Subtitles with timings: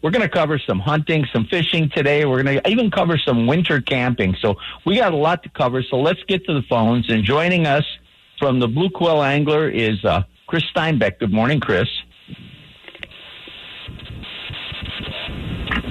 [0.00, 2.24] We're going to cover some hunting, some fishing today.
[2.24, 4.36] We're going to even cover some winter camping.
[4.40, 5.82] So we got a lot to cover.
[5.82, 7.10] So let's get to the phones.
[7.10, 7.84] And joining us
[8.38, 11.18] from the Blue Quill Angler is uh, Chris Steinbeck.
[11.18, 11.88] Good morning, Chris.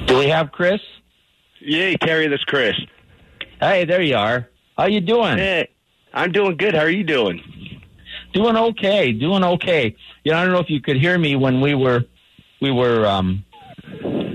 [0.06, 0.80] Do we have Chris?
[1.60, 2.76] Yeah, Terry, this Chris.
[3.60, 4.48] Hey, there you are.
[4.78, 5.38] How you doing?
[5.38, 5.70] Hey,
[6.14, 6.76] I'm doing good.
[6.76, 7.42] How are you doing?
[8.32, 9.12] Doing okay.
[9.12, 9.96] Doing okay.
[10.24, 12.06] You know, I don't know if you could hear me when we were
[12.62, 13.44] we were um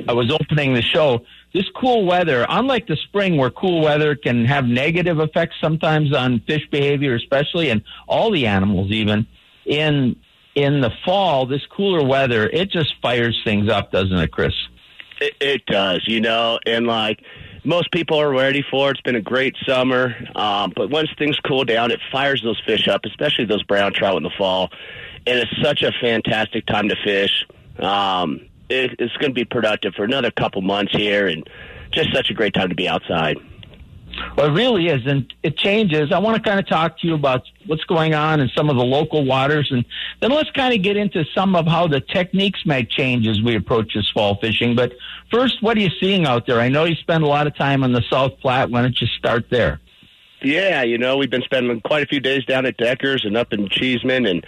[0.08, 1.24] I was opening the show.
[1.52, 6.40] This cool weather, unlike the spring where cool weather can have negative effects sometimes on
[6.40, 9.26] fish behavior especially and all the animals even
[9.66, 10.16] in
[10.54, 14.52] in the fall, this cooler weather, it just fires things up, doesn't it, Chris?
[15.20, 17.20] It, it does, you know, and like
[17.64, 18.92] most people are ready for it.
[18.92, 22.88] It's been a great summer, um, but once things cool down, it fires those fish
[22.88, 24.70] up, especially those brown trout in the fall.
[25.26, 27.46] And it's such a fantastic time to fish.
[27.78, 31.48] Um, it, it's going to be productive for another couple months here, and
[31.90, 33.36] just such a great time to be outside.
[34.36, 36.12] Well, it really is, and it changes.
[36.12, 38.76] I want to kind of talk to you about what's going on in some of
[38.76, 39.84] the local waters, and
[40.20, 43.56] then let's kind of get into some of how the techniques might change as we
[43.56, 44.74] approach this fall fishing.
[44.76, 44.92] But
[45.30, 46.60] first, what are you seeing out there?
[46.60, 48.70] I know you spend a lot of time on the South Platte.
[48.70, 49.80] Why don't you start there?
[50.42, 53.52] Yeah, you know, we've been spending quite a few days down at Deckers and up
[53.52, 54.46] in Cheeseman, and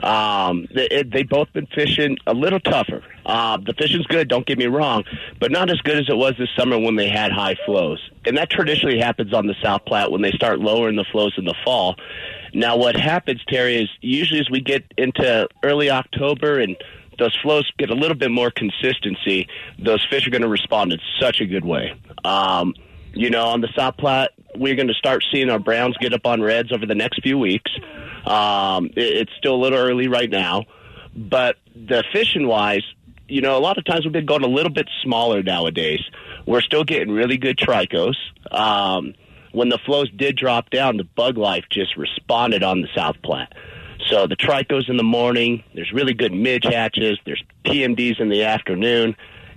[0.00, 3.02] um, they, it, they both been fishing a little tougher.
[3.24, 5.04] Uh, the fishing's good, don't get me wrong,
[5.40, 8.10] but not as good as it was this summer when they had high flows.
[8.24, 11.44] And that traditionally happens on the South Platte when they start lowering the flows in
[11.44, 11.96] the fall.
[12.52, 16.76] Now, what happens, Terry, is usually as we get into early October and
[17.18, 20.98] those flows get a little bit more consistency, those fish are going to respond in
[21.20, 21.94] such a good way.
[22.24, 22.74] Um,
[23.16, 26.26] you know, on the South Platte, we're going to start seeing our browns get up
[26.26, 27.70] on reds over the next few weeks.
[28.26, 30.64] Um, it, it's still a little early right now,
[31.16, 32.82] but the fishing wise,
[33.26, 36.00] you know, a lot of times we've been going a little bit smaller nowadays.
[36.44, 38.16] We're still getting really good tricos.
[38.50, 39.14] Um,
[39.52, 43.54] when the flows did drop down, the bug life just responded on the South Platte.
[44.08, 48.44] So the tricos in the morning, there's really good midge hatches, there's PMDs in the
[48.44, 49.16] afternoon.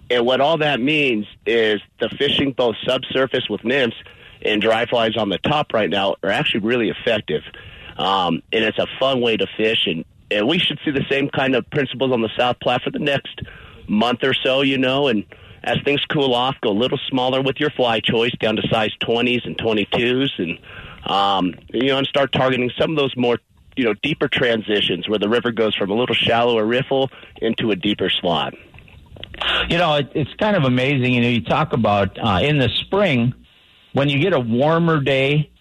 [0.09, 3.97] And what all that means is the fishing both subsurface with nymphs
[4.41, 7.43] and dry flies on the top right now are actually really effective.
[7.97, 9.85] Um, and it's a fun way to fish.
[9.85, 12.91] And, and we should see the same kind of principles on the South Platte for
[12.91, 13.41] the next
[13.87, 15.07] month or so, you know.
[15.07, 15.25] And
[15.63, 18.91] as things cool off, go a little smaller with your fly choice down to size
[19.01, 20.29] 20s and 22s.
[20.37, 20.59] And,
[21.05, 23.37] um, you know, and start targeting some of those more
[23.75, 27.09] you know deeper transitions where the river goes from a little shallower riffle
[27.41, 28.53] into a deeper slot.
[29.69, 31.13] You know, it, it's kind of amazing.
[31.13, 33.33] You know, you talk about uh, in the spring
[33.93, 35.51] when you get a warmer day,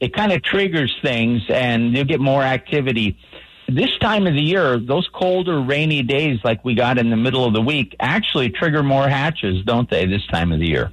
[0.00, 3.18] it kind of triggers things and you get more activity.
[3.68, 7.44] This time of the year, those colder, rainy days like we got in the middle
[7.44, 10.06] of the week actually trigger more hatches, don't they?
[10.06, 10.92] This time of the year,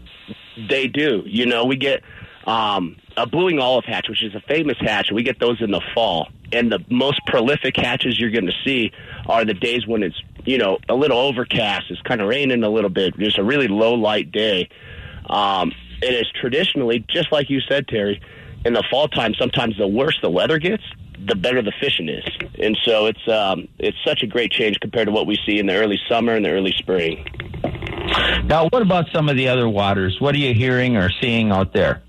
[0.70, 1.24] they do.
[1.26, 2.04] You know, we get
[2.46, 5.12] um, a blue wing olive hatch, which is a famous hatch.
[5.12, 8.92] We get those in the fall, and the most prolific hatches you're going to see
[9.28, 12.70] are the days when it's you know a little overcast, it's kind of raining a
[12.70, 14.70] little bit, just a really low light day.
[15.28, 15.72] Um,
[16.02, 18.22] it is traditionally just like you said, Terry.
[18.66, 20.84] In the fall time, sometimes the worse the weather gets,
[21.26, 22.26] the better the fishing is,
[22.62, 25.66] and so it's um, it's such a great change compared to what we see in
[25.66, 27.26] the early summer and the early spring.
[28.46, 30.20] Now, what about some of the other waters?
[30.20, 32.02] What are you hearing or seeing out there?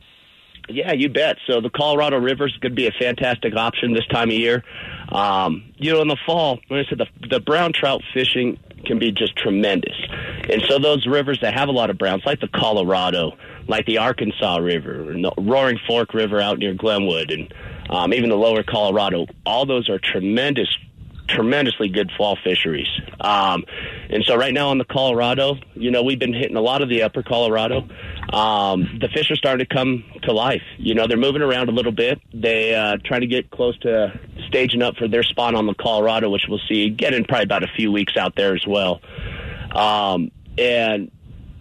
[0.72, 1.36] Yeah, you bet.
[1.47, 4.64] So the Colorado River is going to be a fantastic option this time of year.
[5.10, 8.98] Um, you know, in the fall, like I said, the, the brown trout fishing can
[8.98, 9.97] be just tremendous.
[10.48, 13.32] And so those rivers that have a lot of browns, like the Colorado,
[13.69, 17.52] like the Arkansas River, and the Roaring Fork River out near Glenwood, and
[17.91, 20.69] um, even the lower Colorado, all those are tremendous
[21.35, 22.89] tremendously good fall fisheries.
[23.21, 23.65] Um,
[24.09, 26.89] and so right now on the Colorado, you know, we've been hitting a lot of
[26.89, 27.89] the upper Colorado.
[28.33, 30.63] Um, the fish are starting to come to life.
[30.79, 32.21] You know, they're moving around a little bit.
[32.33, 34.19] They uh, trying to get close to
[34.49, 37.62] staging up for their spot on the Colorado, which we'll see get in probably about
[37.62, 39.01] a few weeks out there as well.
[39.73, 41.11] Um, and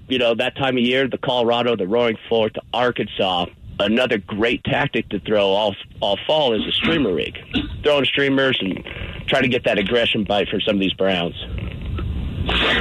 [0.07, 3.45] you know, that time of year, the Colorado, the Roaring Fork, the Arkansas,
[3.80, 7.38] another great tactic to throw all all fall is a streamer rig.
[7.83, 8.83] Throwing streamers and
[9.29, 11.35] try to get that aggression bite for some of these browns.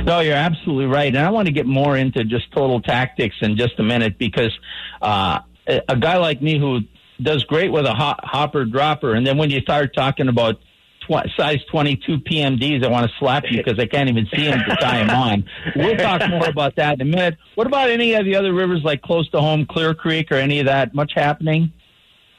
[0.05, 1.15] No, you're absolutely right.
[1.15, 4.57] And I want to get more into just total tactics in just a minute because
[5.03, 6.81] uh, a guy like me who
[7.21, 10.61] does great with a hopper dropper, and then when you start talking about
[11.09, 14.61] tw- size 22 PMDs, I want to slap you because I can't even see them
[14.69, 15.45] to tie them on.
[15.77, 17.37] We'll talk more about that in a minute.
[17.55, 20.61] What about any of the other rivers like close to home, Clear Creek, or any
[20.61, 20.95] of that?
[20.95, 21.73] Much happening?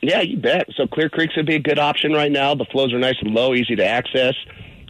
[0.01, 0.67] Yeah, you bet.
[0.75, 2.55] So Clear Creek's would be a good option right now.
[2.55, 4.35] The flows are nice and low, easy to access.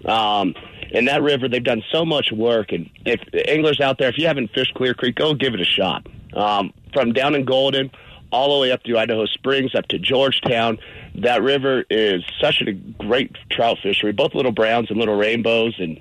[0.05, 0.55] Um,
[0.91, 2.71] And that river, they've done so much work.
[2.71, 5.65] And if anglers out there, if you haven't fished Clear Creek, go give it a
[5.65, 6.07] shot.
[6.33, 7.91] Um, from down in Golden
[8.31, 10.77] all the way up through Idaho Springs, up to Georgetown,
[11.15, 15.75] that river is such a great trout fishery, both little browns and little rainbows.
[15.79, 15.99] And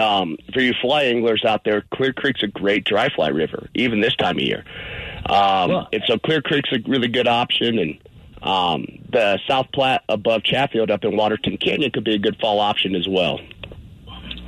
[0.00, 4.00] um, for you fly anglers out there, Clear Creek's a great dry fly river, even
[4.00, 4.64] this time of year.
[5.26, 7.78] Um, well, and so Clear Creek's a really good option.
[7.78, 7.98] And
[8.42, 12.60] um, the South Platte above Chatfield up in Waterton Canyon could be a good fall
[12.60, 13.40] option as well.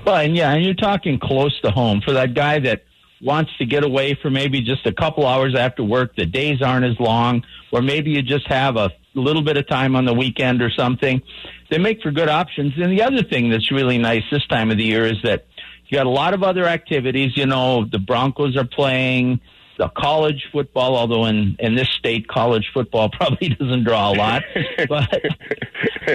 [0.05, 2.85] Well, and yeah, and you're talking close to home for that guy that
[3.21, 6.15] wants to get away for maybe just a couple hours after work.
[6.17, 7.43] The days aren't as long,
[7.73, 11.21] or maybe you just have a little bit of time on the weekend or something.
[11.71, 12.75] They make for good options.
[12.77, 15.47] And the other thing that's really nice this time of the year is that
[15.89, 17.37] you got a lot of other activities.
[17.37, 19.41] You know, the Broncos are playing
[19.79, 24.43] the college football, although in, in this state, college football probably doesn't draw a lot.
[24.89, 25.23] but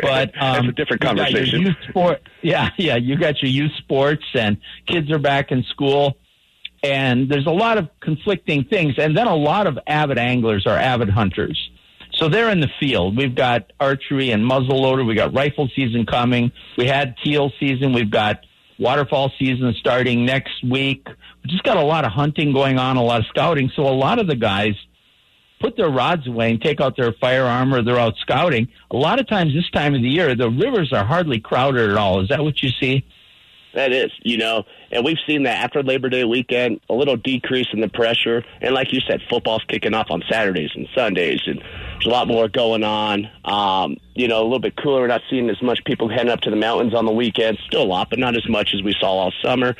[0.01, 1.61] but um, That's a different conversation.
[1.61, 6.17] youth sport, yeah, yeah, you got your youth sports, and kids are back in school,
[6.83, 10.77] and there's a lot of conflicting things, and then a lot of avid anglers are
[10.77, 11.69] avid hunters.
[12.15, 13.17] So they're in the field.
[13.17, 15.05] We've got archery and muzzleloader.
[15.05, 16.51] We got rifle season coming.
[16.77, 17.91] We had teal season.
[17.91, 18.45] We've got
[18.77, 21.07] waterfowl season starting next week.
[21.47, 23.71] Just got a lot of hunting going on, a lot of scouting.
[23.75, 24.75] So a lot of the guys
[25.59, 28.67] put their rods away and take out their firearm or they're out scouting.
[28.91, 31.97] A lot of times this time of the year, the rivers are hardly crowded at
[31.97, 32.21] all.
[32.21, 33.05] Is that what you see?
[33.73, 37.67] That is, you know, and we've seen that after Labor Day weekend, a little decrease
[37.73, 38.43] in the pressure.
[38.61, 42.27] And like you said, football's kicking off on Saturdays and Sundays, and there's a lot
[42.27, 43.27] more going on.
[43.45, 45.01] Um, you know, a little bit cooler.
[45.01, 47.59] We're not seeing as much people heading up to the mountains on the weekends.
[47.65, 49.75] Still a lot, but not as much as we saw all summer.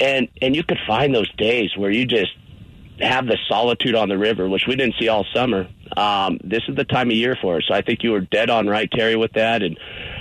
[0.00, 2.32] And and you could find those days where you just
[3.00, 5.68] have the solitude on the river, which we didn't see all summer.
[5.96, 7.64] Um, this is the time of year for it.
[7.68, 9.62] So I think you were dead on right, Terry, with that.
[9.62, 9.78] And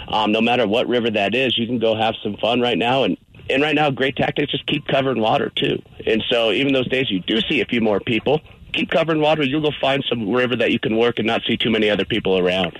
[0.07, 3.03] um, no matter what river that is, you can go have some fun right now.
[3.03, 3.17] And
[3.49, 5.81] and right now, great tactics just keep covering water too.
[6.05, 8.41] And so even those days you do see a few more people,
[8.73, 9.43] keep covering water.
[9.43, 12.05] You'll go find some river that you can work and not see too many other
[12.05, 12.77] people around.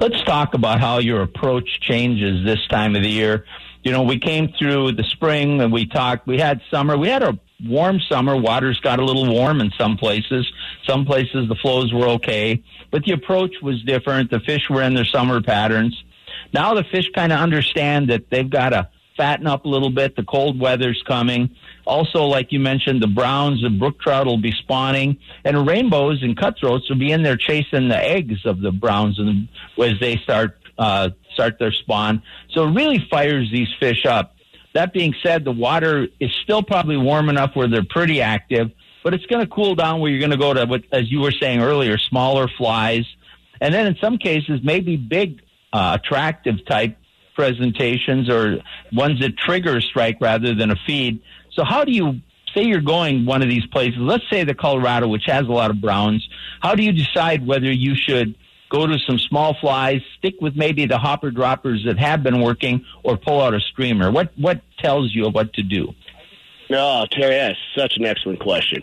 [0.00, 3.44] Let's talk about how your approach changes this time of the year.
[3.86, 7.22] You know, we came through the spring and we talked, we had summer, we had
[7.22, 8.36] a warm summer.
[8.36, 10.44] Waters got a little warm in some places.
[10.88, 14.32] Some places the flows were okay, but the approach was different.
[14.32, 16.02] The fish were in their summer patterns.
[16.52, 20.16] Now the fish kind of understand that they've got to fatten up a little bit.
[20.16, 21.54] The cold weather's coming.
[21.86, 26.36] Also, like you mentioned, the browns and brook trout will be spawning, and rainbows and
[26.36, 29.46] cutthroats will be in there chasing the eggs of the browns and
[29.78, 32.22] as they start uh, start their spawn.
[32.50, 34.34] So it really fires these fish up.
[34.74, 38.70] That being said, the water is still probably warm enough where they're pretty active,
[39.02, 41.20] but it's going to cool down where you're going to go to, what, as you
[41.20, 43.06] were saying earlier, smaller flies.
[43.60, 45.40] And then in some cases, maybe big,
[45.72, 46.96] uh, attractive type
[47.34, 48.58] presentations or
[48.92, 51.20] ones that trigger a strike rather than a feed.
[51.52, 52.20] So how do you
[52.54, 53.98] say you're going one of these places?
[53.98, 56.26] Let's say the Colorado, which has a lot of browns.
[56.60, 58.34] How do you decide whether you should
[58.68, 62.84] go to some small flies, stick with maybe the hopper droppers that have been working,
[63.02, 64.10] or pull out a streamer?
[64.10, 65.94] What what tells you what to do?
[66.68, 68.82] No, Terry, that's such an excellent question.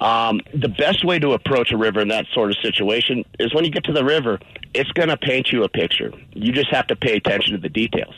[0.00, 3.64] Um, the best way to approach a river in that sort of situation is when
[3.64, 4.38] you get to the river,
[4.74, 6.12] it's going to paint you a picture.
[6.34, 8.14] You just have to pay attention to the details.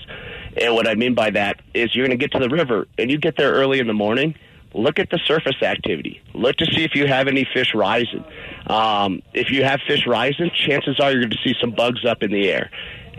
[0.60, 3.10] And what I mean by that is you're going to get to the river and
[3.10, 4.34] you get there early in the morning
[4.74, 6.20] look at the surface activity.
[6.34, 8.24] Look to see if you have any fish rising.
[8.66, 12.22] Um, if you have fish rising, chances are you're going to see some bugs up
[12.22, 12.70] in the air.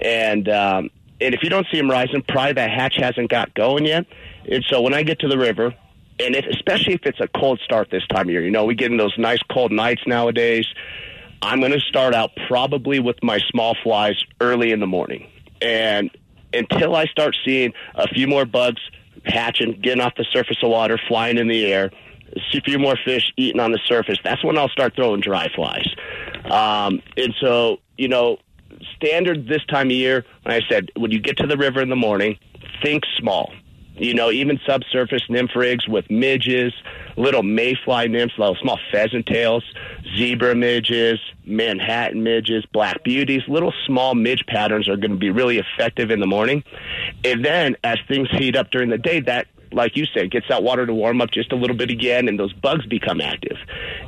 [0.02, 0.90] And um,
[1.22, 4.06] and if you don't see them rising, probably that hatch hasn't got going yet.
[4.52, 5.74] And so when I get to the river,
[6.20, 8.76] and if, especially if it's a cold start this time of year, you know, we
[8.76, 10.68] get in those nice cold nights nowadays.
[11.42, 15.30] I'm going to start out probably with my small flies early in the morning.
[15.62, 16.10] And
[16.54, 18.82] until I start seeing a few more bugs
[19.26, 21.92] hatching, getting off the surface of water, flying in the air,
[22.52, 25.50] see a few more fish eating on the surface, that's when I'll start throwing dry
[25.54, 25.88] flies.
[26.46, 28.38] Um, and so, you know,
[28.96, 31.90] standard this time of year, like I said, when you get to the river in
[31.90, 32.38] the morning,
[32.84, 33.52] think small.
[33.98, 36.74] You know, even subsurface nymph rigs with midges,
[37.16, 39.64] little mayfly nymphs, little small pheasant tails,
[40.18, 45.60] zebra midges, Manhattan midges, black beauties, little small midge patterns are going to be really
[45.60, 46.64] effective in the morning.
[47.24, 50.64] And then as things heat up during the day, that like you said, gets that
[50.64, 53.58] water to warm up just a little bit again, and those bugs become active.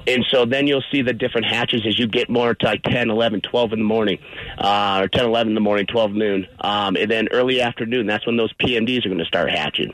[0.08, 3.10] And so then you'll see the different hatches as you get more to like 10,
[3.10, 4.20] 11, 12 in the morning,
[4.58, 6.48] uh, or 10, 11 in the morning, 12 noon.
[6.62, 9.94] Um, and then early afternoon, that's when those PMDs are going to start hatching.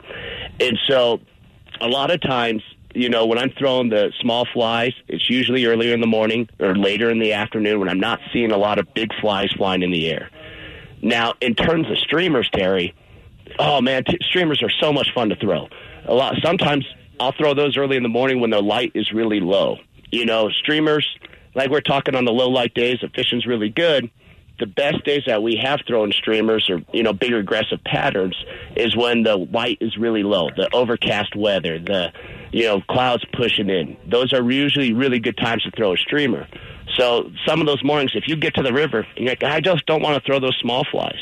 [0.60, 1.20] And so
[1.80, 2.62] a lot of times,
[2.94, 6.76] you know, when I'm throwing the small flies, it's usually earlier in the morning or
[6.76, 9.90] later in the afternoon when I'm not seeing a lot of big flies flying in
[9.90, 10.30] the air.
[11.02, 12.94] Now, in terms of streamers, Terry,
[13.58, 15.68] Oh man, t- streamers are so much fun to throw.
[16.06, 16.34] A lot.
[16.42, 16.86] Sometimes
[17.20, 19.78] I'll throw those early in the morning when the light is really low.
[20.10, 21.06] You know, streamers
[21.54, 24.10] like we're talking on the low light days, if fishing's really good.
[24.60, 28.36] The best days that we have thrown streamers or you know bigger aggressive patterns
[28.76, 32.12] is when the light is really low, the overcast weather, the
[32.52, 33.96] you know clouds pushing in.
[34.08, 36.46] Those are usually really good times to throw a streamer.
[36.96, 39.86] So some of those mornings, if you get to the river you're like, I just
[39.86, 41.18] don't want to throw those small flies,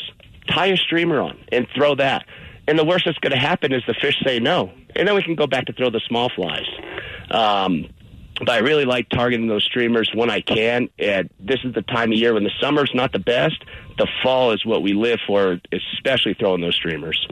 [0.48, 2.26] tie a streamer on and throw that.
[2.68, 5.22] And the worst that's going to happen is the fish say no, and then we
[5.22, 6.66] can go back to throw the small flies.
[7.30, 7.86] Um,
[8.38, 10.88] but I really like targeting those streamers when I can.
[10.98, 13.62] And this is the time of year when the summer's not the best.
[13.98, 17.26] The fall is what we live for, especially throwing those streamers.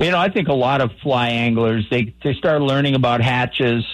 [0.00, 3.84] You know, I think a lot of fly anglers they they start learning about hatches,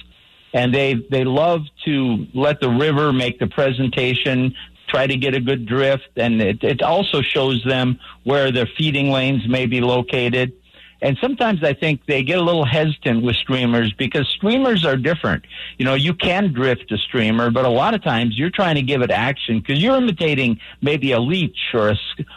[0.52, 4.54] and they they love to let the river make the presentation.
[4.92, 9.10] Try to get a good drift, and it, it also shows them where their feeding
[9.10, 10.52] lanes may be located.
[11.00, 15.46] And sometimes I think they get a little hesitant with streamers because streamers are different.
[15.78, 18.82] You know, you can drift a streamer, but a lot of times you're trying to
[18.82, 21.96] give it action because you're imitating maybe a leech or a,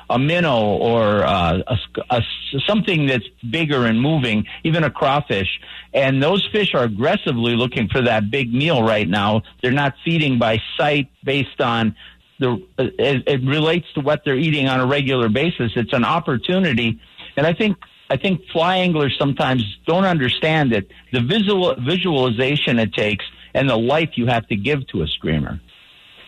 [0.10, 1.78] a minnow or uh, a,
[2.10, 2.22] a,
[2.66, 5.60] something that's bigger and moving, even a crawfish.
[5.94, 9.44] And those fish are aggressively looking for that big meal right now.
[9.62, 11.96] They're not feeding by sight based on
[12.40, 15.72] the, it, it relates to what they're eating on a regular basis.
[15.76, 17.00] It's an opportunity.
[17.38, 17.78] And I think
[18.10, 23.78] I think fly anglers sometimes don't understand it, the visual visualization it takes and the
[23.78, 25.60] life you have to give to a streamer.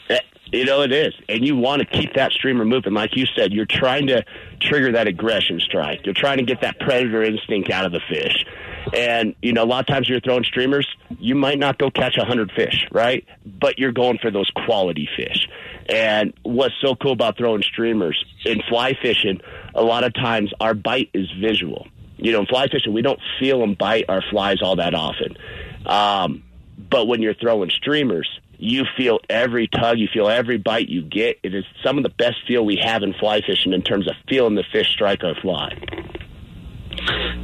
[0.09, 0.19] Eh,
[0.51, 2.93] you know it is, and you want to keep that streamer moving.
[2.93, 4.23] Like you said, you're trying to
[4.59, 6.05] trigger that aggression strike.
[6.05, 8.45] You're trying to get that predator instinct out of the fish.
[8.93, 10.87] And you know, a lot of times you're throwing streamers,
[11.19, 13.25] you might not go catch a hundred fish, right?
[13.45, 15.47] But you're going for those quality fish.
[15.89, 19.41] And what's so cool about throwing streamers in fly fishing,
[19.73, 21.87] a lot of times our bite is visual.
[22.17, 25.37] You know, in fly fishing, we don't feel and bite our flies all that often.
[25.85, 26.43] Um,
[26.89, 28.27] but when you're throwing streamers,
[28.57, 31.39] you feel every tug, you feel every bite you get.
[31.43, 34.15] It is some of the best feel we have in fly fishing in terms of
[34.27, 35.77] feeling the fish strike our fly.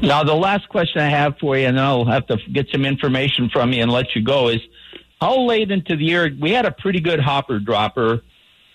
[0.01, 3.49] Now, the last question I have for you, and I'll have to get some information
[3.49, 4.61] from you and let you go, is
[5.21, 6.35] how late into the year?
[6.41, 8.23] We had a pretty good hopper dropper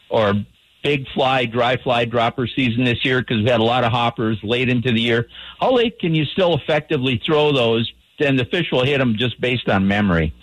[0.08, 0.34] or
[0.82, 4.38] big fly, dry fly dropper season this year because we had a lot of hoppers
[4.42, 5.28] late into the year.
[5.60, 7.92] How late can you still effectively throw those?
[8.18, 10.34] Then the fish will hit them just based on memory.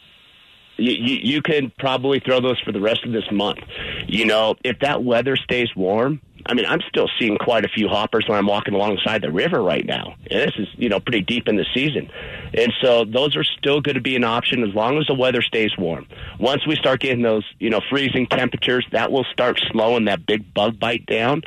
[0.77, 3.59] You, you, you can probably throw those for the rest of this month.
[4.07, 7.87] You know, if that weather stays warm, I mean, I'm still seeing quite a few
[7.87, 10.15] hoppers when I'm walking alongside the river right now.
[10.29, 12.09] And this is, you know, pretty deep in the season.
[12.53, 15.41] And so those are still going to be an option as long as the weather
[15.41, 16.07] stays warm.
[16.39, 20.53] Once we start getting those, you know, freezing temperatures, that will start slowing that big
[20.53, 21.41] bug bite down.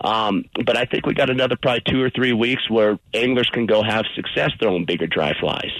[0.00, 3.66] Um, but I think we got another probably two or three weeks where anglers can
[3.66, 5.72] go have success throwing bigger dry flies.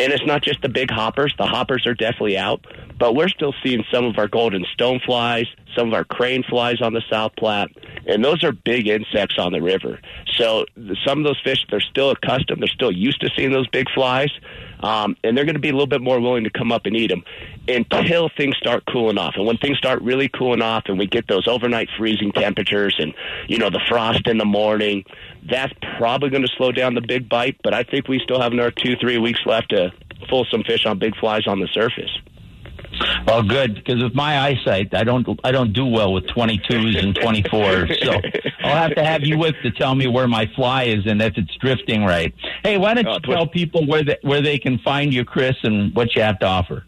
[0.00, 1.34] And it's not just the big hoppers.
[1.36, 2.64] The hoppers are definitely out,
[2.98, 6.94] but we're still seeing some of our golden stoneflies, some of our crane flies on
[6.94, 7.68] the South Platte,
[8.06, 10.00] and those are big insects on the river.
[10.36, 10.64] So
[11.04, 14.30] some of those fish, they're still accustomed, they're still used to seeing those big flies,
[14.80, 16.96] um, and they're going to be a little bit more willing to come up and
[16.96, 17.22] eat them
[17.68, 19.34] until things start cooling off.
[19.36, 23.12] And when things start really cooling off, and we get those overnight freezing temperatures, and
[23.48, 25.04] you know the frost in the morning,
[25.48, 27.56] that's probably going to slow down the big bite.
[27.62, 29.92] But I think we still have another two, three weeks left to
[30.28, 32.10] pull some fish on big flies on the surface.
[33.26, 36.96] Well, good because with my eyesight, I don't I don't do well with twenty twos
[36.96, 37.96] and twenty fours.
[38.02, 38.12] So
[38.60, 41.36] I'll have to have you with to tell me where my fly is and if
[41.36, 42.34] it's drifting right.
[42.62, 45.56] Hey, why don't you oh, tell people where they, where they can find you, Chris,
[45.62, 46.84] and what you have to offer?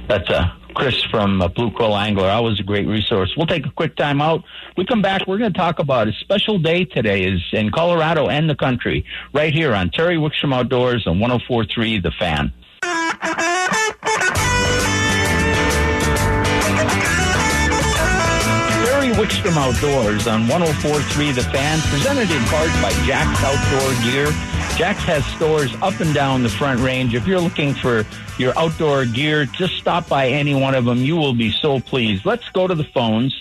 [0.09, 2.29] That's uh, Chris from uh, Blue Quill Angler.
[2.29, 3.33] Always a great resource.
[3.37, 4.45] We'll take a quick time out.
[4.77, 5.27] We come back.
[5.27, 9.05] We're going to talk about a special day today is in Colorado and the country,
[9.33, 12.53] right here on Terry Wickstrom Outdoors on 104.3 The Fan.
[19.26, 24.26] Wickstrom Outdoors on 1043 The Fan, presented in part by Jack's Outdoor Gear.
[24.76, 27.12] Jack's has stores up and down the front range.
[27.12, 28.06] If you're looking for
[28.38, 30.99] your outdoor gear, just stop by any one of them.
[30.99, 32.25] You will be so pleased.
[32.25, 33.35] Let's go to the phones.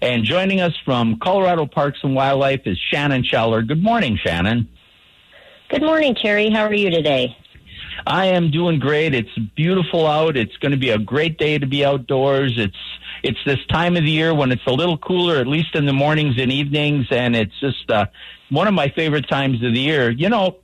[0.00, 3.60] And joining us from Colorado Parks and Wildlife is Shannon Scheller.
[3.60, 4.66] Good morning, Shannon.
[5.68, 6.48] Good morning, Terry.
[6.48, 7.36] How are you today?
[8.06, 9.14] I am doing great.
[9.14, 10.38] It's beautiful out.
[10.38, 12.54] It's going to be a great day to be outdoors.
[12.56, 12.76] It's
[13.22, 15.92] it's this time of the year when it's a little cooler, at least in the
[15.92, 18.06] mornings and evenings, and it's just uh,
[18.50, 20.10] one of my favorite times of the year.
[20.10, 20.56] You know,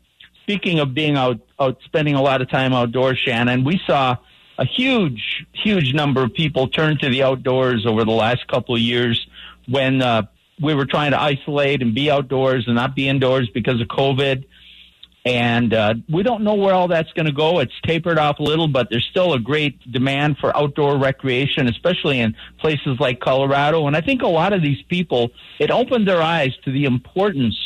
[0.43, 4.17] speaking of being out, out spending a lot of time outdoors, Shannon, we saw
[4.59, 8.81] a huge, huge number of people turn to the outdoors over the last couple of
[8.81, 9.27] years
[9.69, 10.23] when uh,
[10.61, 14.45] we were trying to isolate and be outdoors and not be indoors because of COVID.
[15.25, 17.59] And uh, we don't know where all that's going to go.
[17.61, 22.21] It's tapered off a little, but there's still a great demand for outdoor recreation, especially
[22.21, 23.87] in places like Colorado.
[23.87, 27.57] And I think a lot of these people, it opened their eyes to the importance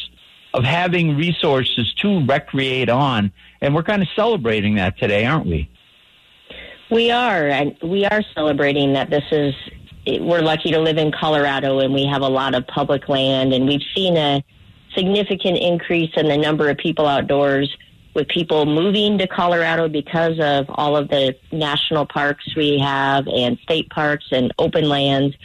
[0.54, 3.32] of having resources to recreate on.
[3.60, 5.68] And we're kind of celebrating that today, aren't we?
[6.90, 9.54] We are, and we are celebrating that this is,
[10.06, 13.66] we're lucky to live in Colorado and we have a lot of public land and
[13.66, 14.42] we've seen a
[14.94, 17.74] significant increase in the number of people outdoors
[18.14, 23.58] with people moving to Colorado because of all of the national parks we have and
[23.58, 25.36] state parks and open lands.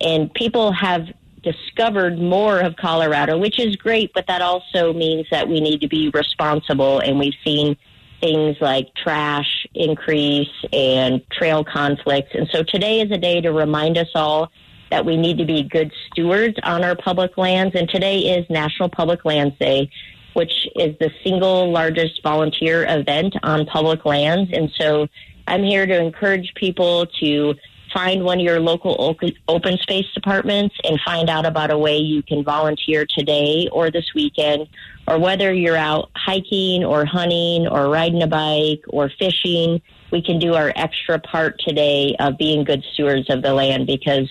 [0.00, 1.08] And people have
[1.42, 5.88] discovered more of Colorado, which is great, but that also means that we need to
[5.88, 7.00] be responsible.
[7.00, 7.76] And we've seen
[8.20, 12.30] things like trash increase and trail conflicts.
[12.34, 14.50] And so today is a day to remind us all
[14.92, 17.74] that we need to be good stewards on our public lands.
[17.74, 19.90] And today is National Public Lands Day,
[20.34, 24.50] which is the single largest volunteer event on public lands.
[24.52, 25.08] And so
[25.46, 27.54] I'm here to encourage people to
[27.94, 29.16] find one of your local
[29.48, 34.12] open space departments and find out about a way you can volunteer today or this
[34.14, 34.68] weekend,
[35.08, 40.38] or whether you're out hiking or hunting or riding a bike or fishing, we can
[40.38, 44.30] do our extra part today of being good stewards of the land because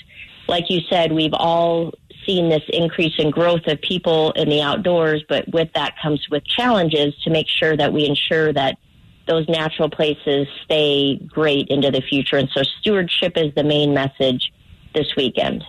[0.51, 1.93] like you said, we've all
[2.25, 6.45] seen this increase in growth of people in the outdoors, but with that comes with
[6.45, 8.77] challenges to make sure that we ensure that
[9.27, 12.35] those natural places stay great into the future.
[12.35, 14.51] And so stewardship is the main message
[14.93, 15.63] this weekend.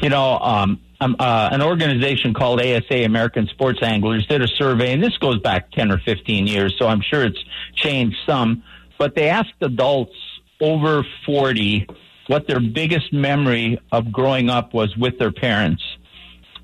[0.00, 4.92] You know, um, um, uh, an organization called ASA, American Sports Anglers, did a survey,
[4.92, 7.42] and this goes back 10 or 15 years, so I'm sure it's
[7.74, 8.62] changed some.
[8.96, 10.14] But they asked adults
[10.60, 11.88] over 40
[12.26, 15.82] what their biggest memory of growing up was with their parents.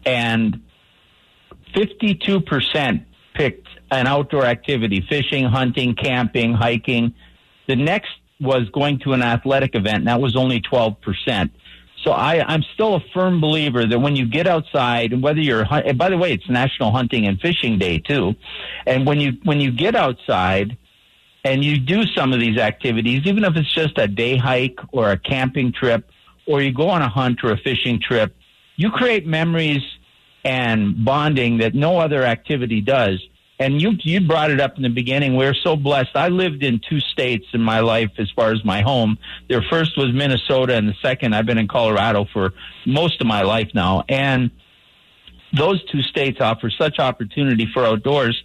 [0.06, 0.62] And
[1.74, 7.14] 52% picked an outdoor activity fishing, hunting, camping, hiking.
[7.66, 11.50] The next was going to an athletic event, and that was only 12%.
[12.04, 15.66] So I, I'm still a firm believer that when you get outside, and whether you're,
[15.70, 18.34] and by the way, it's National Hunting and Fishing Day too,
[18.86, 20.78] and when you when you get outside,
[21.48, 25.10] and you do some of these activities, even if it's just a day hike or
[25.10, 26.10] a camping trip,
[26.46, 28.34] or you go on a hunt or a fishing trip,
[28.76, 29.82] you create memories
[30.44, 33.18] and bonding that no other activity does.
[33.58, 35.36] And you you brought it up in the beginning.
[35.36, 36.14] We're so blessed.
[36.14, 39.18] I lived in two states in my life as far as my home.
[39.48, 42.52] Their first was Minnesota, and the second I've been in Colorado for
[42.86, 44.04] most of my life now.
[44.08, 44.50] And
[45.52, 48.40] those two states offer such opportunity for outdoors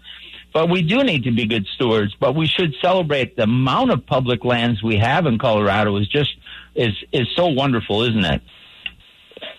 [0.53, 2.15] but we do need to be good stewards.
[2.19, 6.35] But we should celebrate the amount of public lands we have in Colorado is just
[6.75, 8.41] is is so wonderful, isn't it?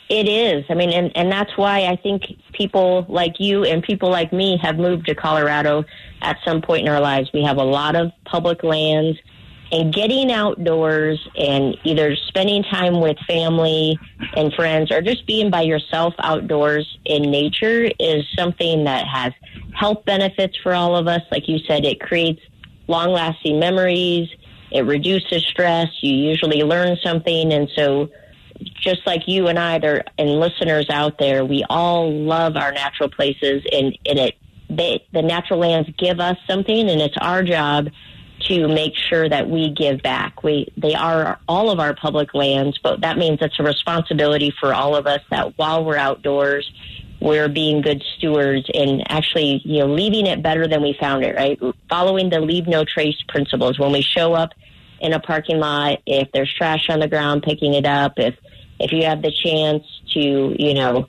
[0.09, 0.65] It is.
[0.69, 4.59] I mean, and, and that's why I think people like you and people like me
[4.63, 5.85] have moved to Colorado
[6.21, 7.31] at some point in our lives.
[7.33, 9.19] We have a lot of public lands
[9.75, 13.99] and getting outdoors and either spending time with family
[14.37, 19.33] and friends or just being by yourself outdoors in nature is something that has
[19.75, 21.23] health benefits for all of us.
[21.33, 22.41] Like you said, it creates
[22.87, 24.29] long lasting memories.
[24.71, 25.89] It reduces stress.
[26.03, 27.53] You usually learn something.
[27.53, 28.11] And so,
[28.77, 33.09] just like you and I, there and listeners out there, we all love our natural
[33.09, 34.37] places, and, and it
[34.71, 37.89] they, the natural lands give us something, and it's our job
[38.49, 40.43] to make sure that we give back.
[40.43, 44.75] We they are all of our public lands, but that means it's a responsibility for
[44.75, 46.71] all of us that while we're outdoors,
[47.21, 51.35] we're being good stewards and actually, you know, leaving it better than we found it,
[51.35, 51.59] right?
[51.89, 53.79] Following the leave no trace principles.
[53.79, 54.51] When we show up
[55.01, 58.35] in a parking lot, if there's trash on the ground, picking it up, if
[58.81, 61.09] if you have the chance to, you know,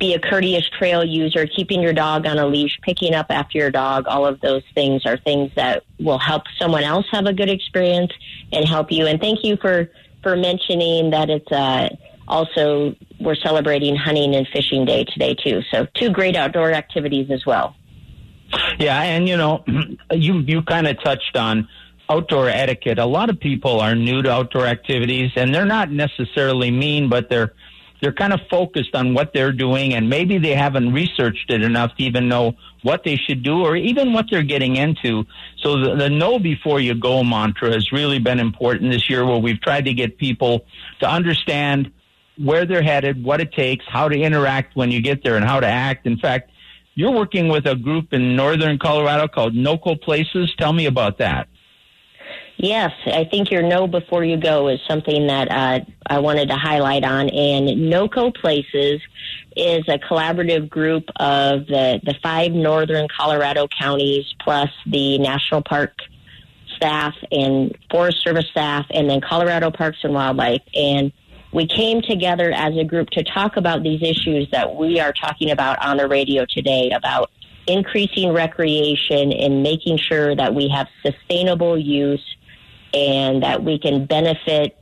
[0.00, 3.70] be a courteous trail user, keeping your dog on a leash, picking up after your
[3.70, 7.50] dog, all of those things are things that will help someone else have a good
[7.50, 8.10] experience
[8.52, 9.06] and help you.
[9.06, 9.90] And thank you for,
[10.22, 11.90] for mentioning that it's uh,
[12.26, 15.60] also we're celebrating hunting and fishing day today too.
[15.70, 17.76] So two great outdoor activities as well.
[18.78, 19.64] Yeah, and you know,
[20.12, 21.68] you you kind of touched on
[22.08, 22.98] outdoor etiquette.
[22.98, 27.28] A lot of people are new to outdoor activities, and they're not necessarily mean, but
[27.28, 27.52] they're
[28.00, 31.94] they're kind of focused on what they're doing, and maybe they haven't researched it enough
[31.96, 35.24] to even know what they should do or even what they're getting into.
[35.58, 39.38] So the, the know before you go mantra has really been important this year, where
[39.38, 40.64] we've tried to get people
[41.00, 41.92] to understand
[42.38, 45.60] where they're headed, what it takes, how to interact when you get there, and how
[45.60, 46.06] to act.
[46.06, 46.50] In fact,
[46.94, 50.52] you're working with a group in northern Colorado called NOCO Places.
[50.58, 51.48] Tell me about that.
[52.62, 56.56] Yes, I think your know before you go is something that uh, I wanted to
[56.56, 57.30] highlight on.
[57.30, 59.00] And NOCO Places
[59.56, 65.94] is a collaborative group of the, the five northern Colorado counties plus the national park
[66.76, 70.62] staff and Forest Service staff, and then Colorado Parks and Wildlife.
[70.74, 71.12] And
[71.54, 75.50] we came together as a group to talk about these issues that we are talking
[75.50, 77.30] about on the radio today about
[77.66, 82.36] increasing recreation and making sure that we have sustainable use
[82.92, 84.76] and that we can benefit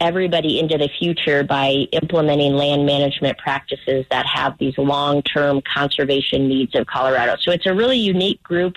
[0.00, 6.74] everybody into the future by implementing land management practices that have these long-term conservation needs
[6.74, 7.36] of Colorado.
[7.40, 8.74] So it's a really unique group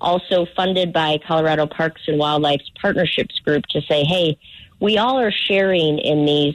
[0.00, 4.38] also funded by Colorado Parks and Wildlife's partnerships group to say, hey,
[4.78, 6.54] we all are sharing in these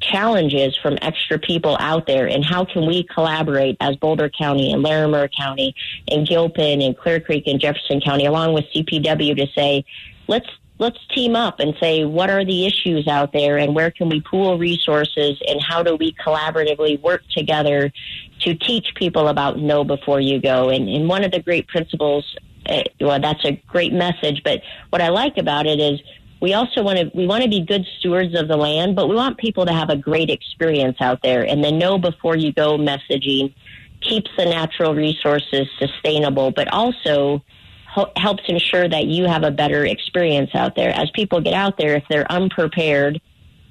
[0.00, 4.82] challenges from extra people out there and how can we collaborate as Boulder County and
[4.82, 5.74] Larimer County
[6.10, 9.84] and Gilpin and Clear Creek and Jefferson County along with CPW to say
[10.26, 14.08] let's let's team up and say what are the issues out there and where can
[14.08, 17.92] we pool resources and how do we collaboratively work together
[18.40, 20.70] to teach people about know before you go?
[20.70, 22.36] And, and one of the great principles
[22.66, 24.60] uh, well that's a great message but
[24.90, 26.00] what i like about it is
[26.40, 29.14] we also want to we want to be good stewards of the land but we
[29.14, 31.42] want people to have a great experience out there.
[31.42, 33.54] And the know before you go messaging
[34.00, 37.42] keeps the natural resources sustainable but also
[38.16, 40.90] helps ensure that you have a better experience out there.
[40.90, 43.20] As people get out there, if they're unprepared,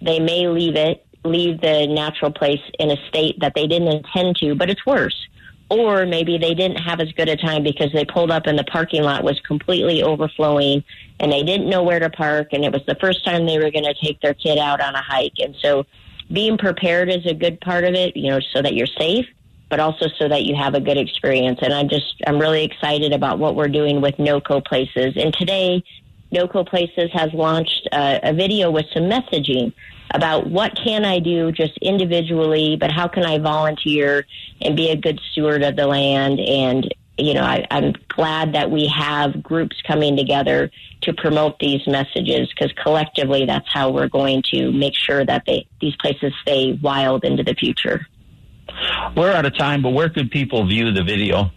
[0.01, 4.35] they may leave it, leave the natural place in a state that they didn't intend
[4.37, 5.27] to, but it's worse.
[5.69, 8.63] Or maybe they didn't have as good a time because they pulled up and the
[8.63, 10.83] parking lot was completely overflowing
[11.19, 13.71] and they didn't know where to park and it was the first time they were
[13.71, 15.39] going to take their kid out on a hike.
[15.39, 15.85] And so
[16.31, 19.25] being prepared is a good part of it, you know, so that you're safe
[19.69, 21.59] but also so that you have a good experience.
[21.61, 25.13] And I'm just, I'm really excited about what we're doing with NOCO Places.
[25.17, 25.83] And today,
[26.31, 29.73] NOCO Places has launched a, a video with some messaging
[30.11, 34.25] about what can I do just individually, but how can I volunteer
[34.61, 36.39] and be a good steward of the land.
[36.39, 41.85] And, you know, I, I'm glad that we have groups coming together to promote these
[41.87, 46.79] messages because collectively that's how we're going to make sure that they, these places stay
[46.81, 48.07] wild into the future.
[49.15, 51.51] We're out of time, but where could people view the video?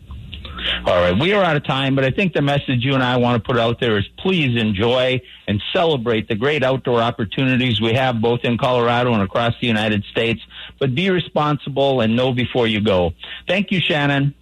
[0.85, 3.17] All right, we are out of time, but I think the message you and I
[3.17, 7.95] want to put out there is please enjoy and celebrate the great outdoor opportunities we
[7.95, 10.41] have both in Colorado and across the United States.
[10.79, 13.13] But be responsible and know before you go.
[13.49, 14.35] Thank you, Shannon.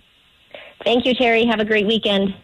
[0.84, 1.46] Thank you, Terry.
[1.46, 2.34] Have a great weekend.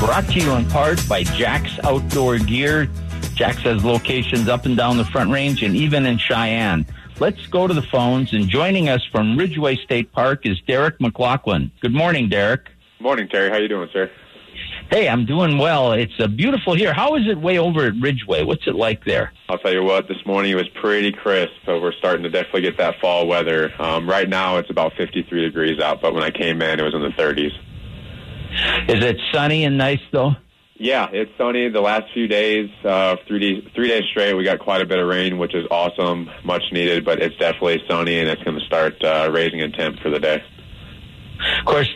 [0.00, 2.88] brought to you in part by Jack's Outdoor Gear.
[3.38, 6.84] Jack says locations up and down the Front Range and even in Cheyenne.
[7.20, 8.32] Let's go to the phones.
[8.32, 11.70] And joining us from Ridgway State Park is Derek McLaughlin.
[11.80, 12.68] Good morning, Derek.
[12.98, 13.48] Morning, Terry.
[13.48, 14.10] How you doing, sir?
[14.90, 15.92] Hey, I'm doing well.
[15.92, 16.92] It's uh, beautiful here.
[16.92, 18.42] How is it way over at Ridgway?
[18.42, 19.32] What's it like there?
[19.48, 20.08] I'll tell you what.
[20.08, 23.72] This morning it was pretty crisp, but we're starting to definitely get that fall weather.
[23.80, 26.92] Um, right now it's about 53 degrees out, but when I came in, it was
[26.92, 27.52] in the 30s.
[28.88, 30.34] Is it sunny and nice though?
[30.78, 31.68] Yeah, it's sunny.
[31.68, 35.00] The last few days, uh, three days, three days straight, we got quite a bit
[35.00, 37.04] of rain, which is awesome, much needed.
[37.04, 40.20] But it's definitely sunny, and it's going to start uh, raising in temp for the
[40.20, 40.42] day.
[41.60, 41.88] Of course,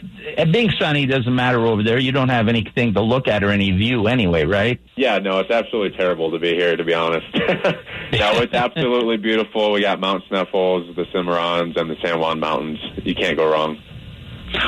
[0.53, 1.99] being sunny doesn't matter over there.
[1.99, 4.81] You don't have anything to look at or any view anyway, right?
[4.97, 7.27] Yeah, no, it's absolutely terrible to be here, to be honest.
[7.35, 9.73] no, it's absolutely beautiful.
[9.73, 12.79] We got Mount Sneffels, the Cimarrons, and the San Juan Mountains.
[13.05, 13.79] You can't go wrong.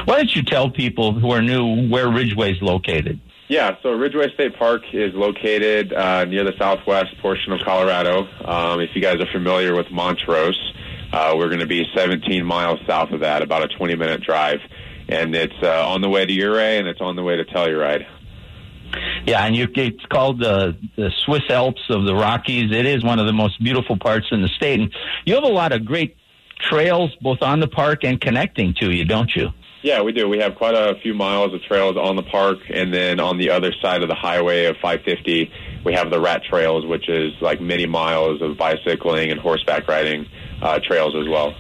[0.07, 3.21] Why don't you tell people who are new where Ridgway is located?
[3.49, 8.27] Yeah, so Ridgway State Park is located uh, near the southwest portion of Colorado.
[8.43, 10.59] Um, if you guys are familiar with Montrose,
[11.13, 14.61] uh, we're going to be 17 miles south of that, about a 20 minute drive.
[15.09, 18.07] And it's uh, on the way to Ouray and it's on the way to Telluride.
[19.27, 22.71] Yeah, and you, it's called the the Swiss Alps of the Rockies.
[22.71, 25.49] It is one of the most beautiful parts in the state, and you have a
[25.49, 26.17] lot of great
[26.61, 29.51] trails both on the park and connecting to you, don't you?
[29.85, 30.31] Yeah, we do.
[30.31, 33.51] We have quite a few miles of trails on the park, and then on the
[33.51, 35.53] other side of the highway of 550,
[35.85, 40.27] we have the Rat Trails, which is like many miles of bicycling and horseback riding
[40.63, 41.55] uh, trails as well.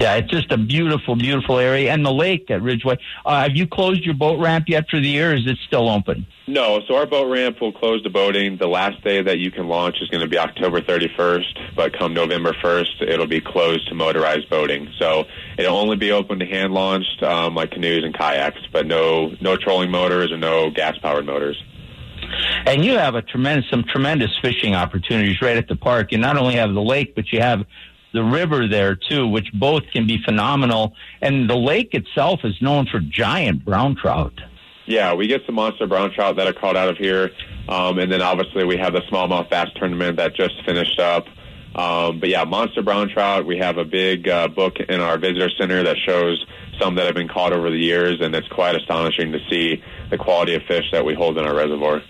[0.00, 1.92] Yeah, it's just a beautiful, beautiful area.
[1.92, 2.96] And the lake at Ridgway.
[3.24, 5.30] Uh, have you closed your boat ramp yet for the year?
[5.30, 6.26] Or is it still open?
[6.46, 6.80] No.
[6.86, 8.58] So our boat ramp will close to boating.
[8.58, 11.74] The last day that you can launch is going to be October 31st.
[11.74, 14.92] But come November 1st, it'll be closed to motorized boating.
[14.98, 15.24] So
[15.56, 19.56] it'll only be open to hand launched, um, like canoes and kayaks, but no no
[19.56, 21.62] trolling motors or no gas powered motors.
[22.66, 26.12] And you have a tremendous, some tremendous fishing opportunities right at the park.
[26.12, 27.64] You not only have the lake, but you have
[28.12, 30.94] the river there too, which both can be phenomenal.
[31.20, 34.32] And the lake itself is known for giant brown trout.
[34.86, 37.30] Yeah, we get some monster brown trout that are caught out of here,
[37.68, 41.26] um, and then obviously we have the smallmouth bass tournament that just finished up.
[41.74, 43.46] Um, but yeah, monster brown trout.
[43.46, 46.44] We have a big uh, book in our visitor center that shows
[46.78, 50.18] some that have been caught over the years, and it's quite astonishing to see the
[50.18, 52.02] quality of fish that we hold in our reservoir.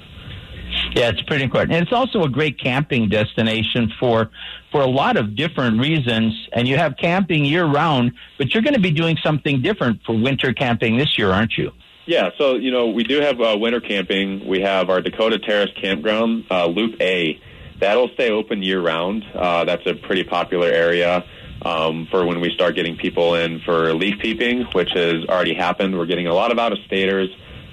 [0.93, 1.73] Yeah, it's pretty important.
[1.73, 4.31] And it's also a great camping destination for
[4.73, 6.49] for a lot of different reasons.
[6.53, 10.19] And you have camping year round, but you're going to be doing something different for
[10.19, 11.71] winter camping this year, aren't you?
[12.07, 14.47] Yeah, so you know we do have uh, winter camping.
[14.47, 17.41] We have our Dakota Terrace campground, uh, Loop A.
[17.81, 19.25] That'll stay open year round.
[19.35, 21.25] Uh, that's a pretty popular area
[21.63, 25.97] um, for when we start getting people in for leaf peeping, which has already happened.
[25.97, 27.31] We're getting a lot of out of staters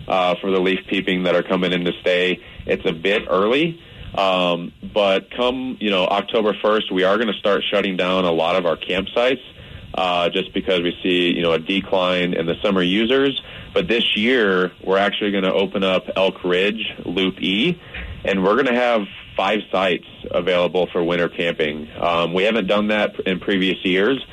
[0.07, 2.39] uh, for the leaf peeping that are coming in to stay.
[2.65, 3.81] It's a bit early,
[4.15, 8.31] um, but come you know October first, we are going to start shutting down a
[8.31, 9.41] lot of our campsites.
[9.93, 13.41] Uh, just because we see, you know, a decline in the summer users.
[13.73, 17.79] But this year, we're actually going to open up Elk Ridge Loop E,
[18.25, 19.03] and we're going to have
[19.37, 21.89] five sites available for winter camping.
[21.99, 24.23] Um, we haven't done that in previous years,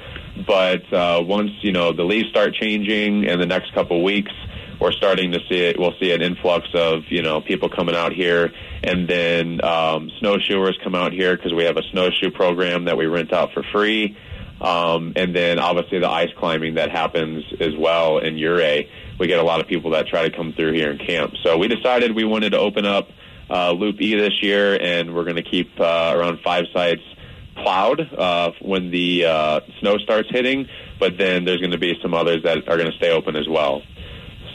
[0.47, 4.33] but uh, once you know the leaves start changing in the next couple weeks,
[4.81, 5.79] we're starting to see it.
[5.79, 10.79] We'll see an influx of you know people coming out here, and then um, snowshoers
[10.83, 14.17] come out here because we have a snowshoe program that we rent out for free,
[14.61, 18.89] um, and then obviously the ice climbing that happens as well in Ouray.
[19.19, 21.35] We get a lot of people that try to come through here and camp.
[21.43, 23.09] So we decided we wanted to open up
[23.51, 27.03] uh, Loop E this year, and we're going to keep uh, around five sites
[27.57, 30.69] plowed uh, when the uh, snow starts hitting.
[31.01, 33.49] But then there's going to be some others that are going to stay open as
[33.49, 33.83] well.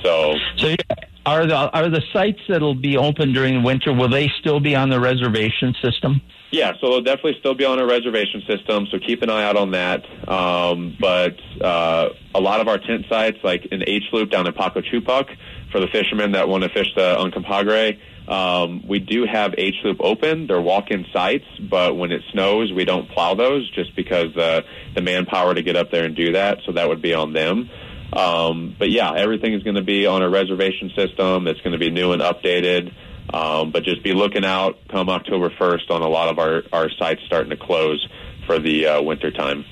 [0.03, 0.75] So, so
[1.25, 3.93] are the are the sites that'll be open during the winter?
[3.93, 6.21] Will they still be on the reservation system?
[6.51, 8.87] Yeah, so they'll definitely still be on a reservation system.
[8.91, 10.05] So keep an eye out on that.
[10.29, 14.53] Um, but uh, a lot of our tent sites, like in H Loop down in
[14.53, 15.29] Pa-Co-Chu-Puk,
[15.71, 19.97] for the fishermen that want to fish the Uncompahgre, um, we do have H Loop
[19.99, 20.45] open.
[20.45, 25.01] They're walk-in sites, but when it snows, we don't plow those just because the the
[25.01, 26.59] manpower to get up there and do that.
[26.65, 27.69] So that would be on them.
[28.11, 31.47] Um, but yeah, everything is going to be on a reservation system.
[31.47, 32.93] It's going to be new and updated.
[33.33, 36.89] Um, but just be looking out come October 1st on a lot of our, our
[36.99, 38.05] sites starting to close
[38.45, 39.65] for the uh, winter time.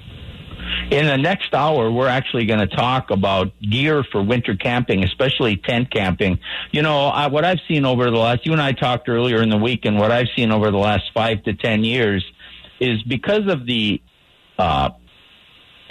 [0.89, 5.57] In the next hour, we're actually going to talk about gear for winter camping, especially
[5.57, 6.39] tent camping.
[6.71, 9.49] You know, I, what I've seen over the last, you and I talked earlier in
[9.49, 12.25] the week, and what I've seen over the last five to ten years
[12.79, 14.01] is because of the
[14.57, 14.91] uh,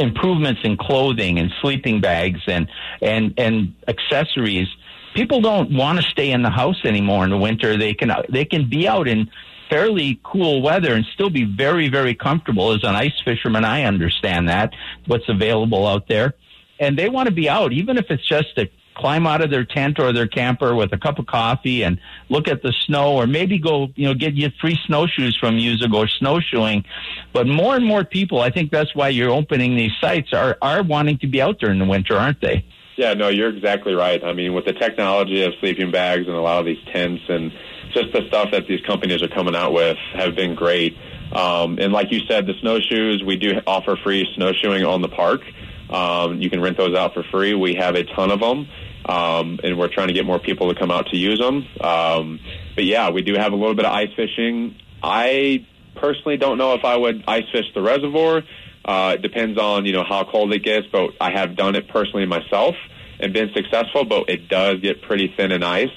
[0.01, 2.69] improvements in clothing and sleeping bags and
[3.01, 4.69] and and accessories
[5.15, 7.77] people don't want to stay in the house anymore in the winter.
[7.77, 9.31] They can they can be out in
[9.69, 12.73] fairly cool weather and still be very very comfortable.
[12.73, 14.73] As an ice fisherman i understand that
[15.07, 16.35] what's available out there.
[16.79, 19.65] And they want to be out even if it's just a climb out of their
[19.65, 23.27] tent or their camper with a cup of coffee and look at the snow or
[23.27, 26.85] maybe go, you know, get you free snowshoes from to go snowshoeing.
[27.33, 30.83] But more and more people, I think that's why you're opening these sites are, are
[30.83, 32.65] wanting to be out there in the winter, aren't they?
[32.97, 34.23] Yeah, no, you're exactly right.
[34.23, 37.53] I mean, with the technology of sleeping bags and a lot of these tents and
[37.95, 40.97] just the stuff that these companies are coming out with have been great.
[41.33, 45.43] Um, and like you said, the snowshoes, we do offer free snowshoeing on the park.
[45.91, 47.55] Um, you can rent those out for free.
[47.55, 48.69] We have a ton of them.
[49.05, 51.67] Um, and we're trying to get more people to come out to use them.
[51.81, 52.39] Um,
[52.75, 54.77] but yeah, we do have a little bit of ice fishing.
[55.03, 58.43] I personally don't know if I would ice fish the reservoir.
[58.85, 61.89] Uh, it depends on you know how cold it gets, but I have done it
[61.89, 62.77] personally myself
[63.19, 64.05] and been successful.
[64.05, 65.89] But it does get pretty thin in ice.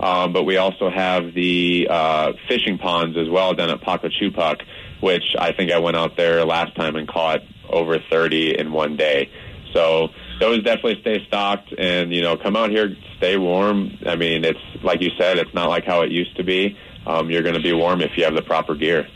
[0.00, 4.58] Um, but we also have the uh, fishing ponds as well down at Pa-Co-Chu-Puk,
[5.00, 8.96] which I think I went out there last time and caught over 30 in one
[8.96, 9.30] day.
[9.72, 10.08] So
[10.40, 13.98] those definitely stay stocked and, you know, come out here, stay warm.
[14.06, 16.78] I mean, it's like you said, it's not like how it used to be.
[17.06, 19.08] Um, you're going to be warm if you have the proper gear.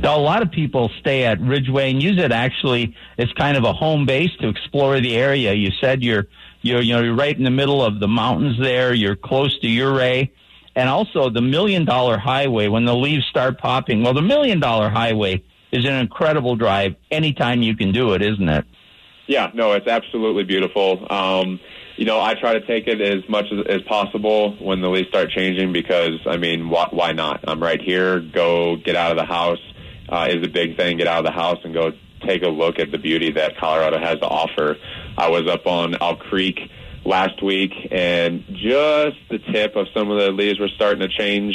[0.00, 3.64] Now, a lot of people stay at Ridgway and use it actually as kind of
[3.64, 5.54] a home base to explore the area.
[5.54, 6.26] You said you're
[6.60, 8.92] you're you know you're right in the middle of the mountains there.
[8.92, 10.30] You're close to Ouray,
[10.76, 12.68] and also the Million Dollar Highway.
[12.68, 17.62] When the leaves start popping, well, the Million Dollar Highway is an incredible drive anytime
[17.62, 18.64] you can do it, isn't it?
[19.26, 21.06] Yeah, no, it's absolutely beautiful.
[21.10, 21.58] Um,
[21.96, 25.08] you know, I try to take it as much as, as possible when the leaves
[25.08, 27.44] start changing because, I mean, wh- why not?
[27.48, 28.20] I'm right here.
[28.20, 29.60] Go get out of the house
[30.08, 30.98] uh, is a big thing.
[30.98, 31.92] Get out of the house and go
[32.26, 34.76] take a look at the beauty that Colorado has to offer.
[35.16, 36.58] I was up on Elk Creek
[37.04, 41.54] last week, and just the tip of some of the leaves were starting to change.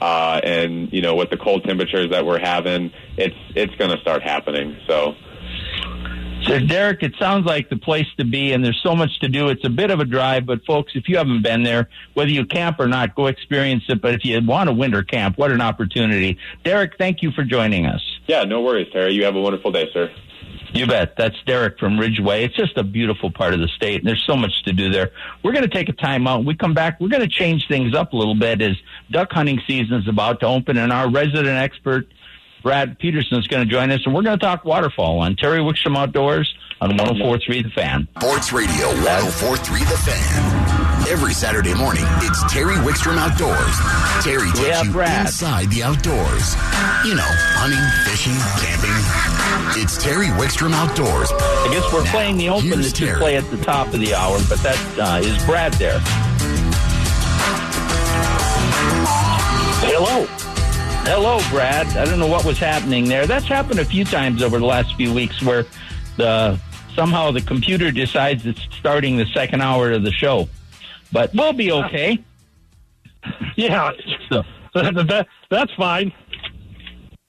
[0.00, 4.00] Uh, and you know, with the cold temperatures that we're having, it's it's going to
[4.00, 4.76] start happening.
[4.86, 5.14] So
[6.42, 9.48] so, Derek, it sounds like the place to be, and there's so much to do.
[9.48, 12.46] It's a bit of a drive, but folks, if you haven't been there, whether you
[12.46, 14.00] camp or not, go experience it.
[14.00, 16.38] But if you want a winter camp, what an opportunity.
[16.64, 18.00] Derek, thank you for joining us.
[18.26, 19.12] Yeah, no worries, Terry.
[19.12, 20.10] You have a wonderful day, sir.
[20.72, 21.16] You bet.
[21.16, 22.44] That's Derek from Ridgway.
[22.44, 25.10] It's just a beautiful part of the state, and there's so much to do there.
[25.42, 26.38] We're going to take a time out.
[26.38, 28.76] When we come back, we're going to change things up a little bit as
[29.10, 32.08] duck hunting season is about to open, and our resident expert,
[32.62, 35.60] Brad Peterson is going to join us, and we're going to talk waterfowl on Terry
[35.60, 38.08] Wickstrom Outdoors on 104.3 The Fan.
[38.18, 41.08] Sports Radio 104.3 The Fan.
[41.10, 43.76] Every Saturday morning, it's Terry Wickstrom Outdoors.
[44.24, 45.26] Terry takes Yeah, you Brad.
[45.26, 46.54] inside the outdoors.
[47.04, 47.26] You know,
[47.58, 49.82] hunting, fishing, camping.
[49.82, 51.30] It's Terry Wickstrom Outdoors.
[51.32, 54.38] I guess we're Now, playing the open you play at the top of the hour,
[54.48, 55.98] but that uh, is Brad there.
[59.80, 60.26] Hello.
[61.04, 61.86] Hello, Brad.
[61.96, 63.26] I don't know what was happening there.
[63.26, 65.64] That's happened a few times over the last few weeks where
[66.16, 66.60] the
[66.98, 70.48] somehow the computer decides it's starting the second hour of the show.
[71.12, 72.24] But we'll be okay.
[73.56, 73.90] Yeah,
[74.30, 74.42] So,
[74.74, 76.12] that, that's fine.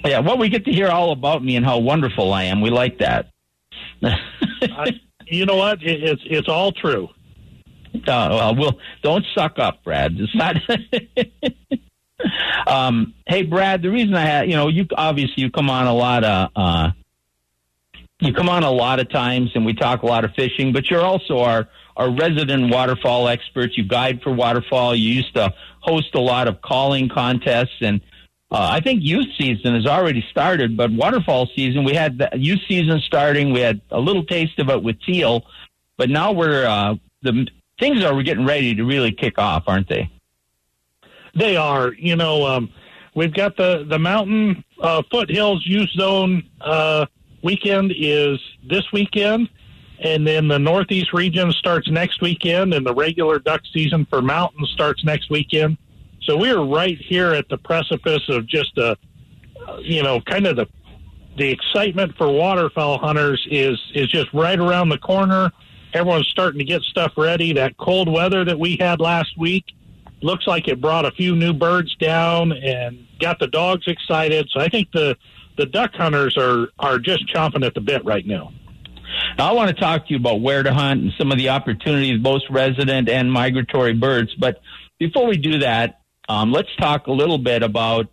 [0.05, 2.61] yeah, well, we get to hear all about me and how wonderful I am.
[2.61, 3.31] We like that.
[4.03, 5.81] I, you know what?
[5.83, 7.09] It, it's it's all true.
[7.95, 10.15] Uh, well, we'll don't suck up, Brad.
[10.19, 10.57] It's not.
[12.67, 13.81] um, hey, Brad.
[13.81, 16.91] The reason I had, you know, you obviously you come on a lot of, uh,
[18.19, 20.73] you come on a lot of times, and we talk a lot of fishing.
[20.73, 23.71] But you're also our our resident waterfowl expert.
[23.75, 24.95] You guide for waterfowl.
[24.95, 28.01] You used to host a lot of calling contests, and
[28.51, 30.75] uh, I think youth season has already started.
[30.75, 33.51] But waterfowl season, we had the youth season starting.
[33.53, 35.45] We had a little taste of it with teal,
[35.97, 37.47] but now we're uh, the
[37.79, 40.11] things are we're getting ready to really kick off, aren't they?
[41.35, 41.93] They are.
[41.93, 42.73] You know, um,
[43.15, 47.05] we've got the the mountain uh, foothills youth zone uh,
[47.43, 49.49] weekend is this weekend,
[49.99, 54.69] and then the northeast region starts next weekend, and the regular duck season for mountains
[54.73, 55.77] starts next weekend.
[56.23, 58.97] So we're right here at the precipice of just a,
[59.79, 60.67] you know, kind of the
[61.37, 65.51] the excitement for waterfowl hunters is is just right around the corner.
[65.93, 67.53] Everyone's starting to get stuff ready.
[67.53, 69.65] That cold weather that we had last week
[70.21, 74.49] looks like it brought a few new birds down and got the dogs excited.
[74.51, 75.15] So I think the
[75.59, 78.53] the duck hunters are are just chomping at the bit right now.
[79.37, 81.49] Now, I want to talk to you about where to hunt and some of the
[81.49, 84.33] opportunities, both resident and migratory birds.
[84.35, 84.61] But
[84.99, 88.07] before we do that, um, let's talk a little bit about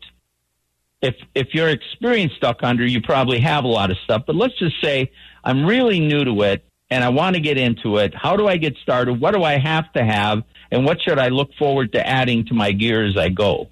[1.01, 4.25] if if you're experienced duck hunter, you probably have a lot of stuff.
[4.27, 5.13] But let's just say
[5.45, 8.13] I'm really new to it and I want to get into it.
[8.13, 9.21] How do I get started?
[9.21, 10.43] What do I have to have?
[10.73, 13.69] And what should I look forward to adding to my gear as I go?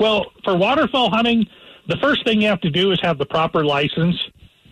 [0.00, 1.46] Well, for waterfowl hunting,
[1.86, 4.16] the first thing you have to do is have the proper license.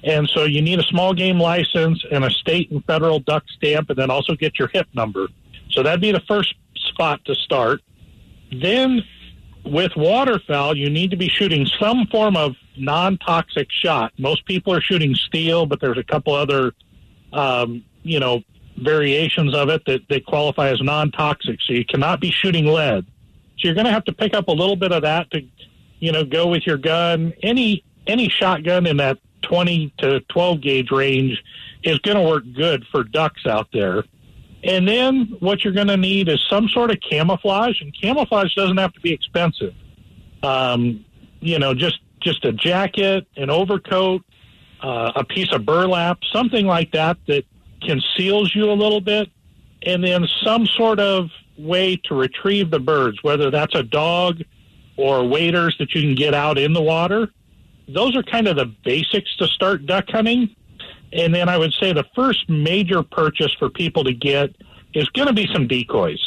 [0.05, 3.91] And so you need a small game license and a state and federal duck stamp,
[3.91, 5.29] and then also get your HIP number.
[5.71, 7.81] So that'd be the first spot to start.
[8.51, 9.03] Then
[9.65, 14.13] with waterfowl, you need to be shooting some form of non toxic shot.
[14.19, 16.73] Most people are shooting steel, but there's a couple other,
[17.33, 18.43] um, you know,
[18.79, 21.61] variations of it that, that qualify as non toxic.
[21.63, 23.07] So you cannot be shooting lead.
[23.59, 25.43] So you're going to have to pick up a little bit of that to,
[26.03, 27.33] you know, go with your gun.
[27.45, 31.41] Any any shotgun in that 20 to 12 gauge range
[31.85, 34.03] is going to work good for ducks out there.
[34.65, 38.79] And then what you're going to need is some sort of camouflage, and camouflage doesn't
[38.79, 39.75] have to be expensive.
[40.43, 41.05] Um,
[41.39, 44.25] you know, just just a jacket, an overcoat,
[44.83, 47.45] uh, a piece of burlap, something like that that
[47.81, 49.31] conceals you a little bit,
[49.83, 54.43] and then some sort of way to retrieve the birds, whether that's a dog
[54.97, 57.29] or waders that you can get out in the water.
[57.89, 60.55] Those are kind of the basics to start duck hunting.
[61.13, 64.55] And then I would say the first major purchase for people to get
[64.95, 66.21] is going to be some decoys.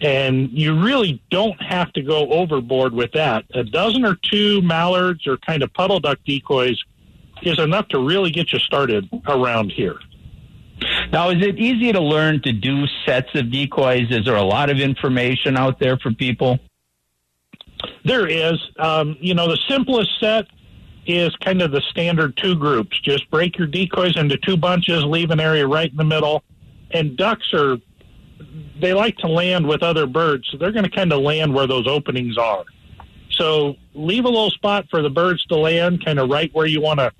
[0.00, 3.44] And you really don't have to go overboard with that.
[3.54, 6.78] A dozen or two mallards or kind of puddle duck decoys
[7.42, 9.96] is enough to really get you started around here.
[11.12, 14.10] Now, is it easy to learn to do sets of decoys?
[14.10, 16.58] Is there a lot of information out there for people?
[18.04, 18.58] There is.
[18.78, 20.46] Um, you know, the simplest set
[21.06, 22.98] is kind of the standard two groups.
[23.00, 26.44] Just break your decoys into two bunches, leave an area right in the middle.
[26.92, 27.78] And ducks are,
[28.80, 31.66] they like to land with other birds, so they're going to kind of land where
[31.66, 32.64] those openings are.
[33.30, 36.80] So leave a little spot for the birds to land, kind of right where you
[36.80, 37.12] want to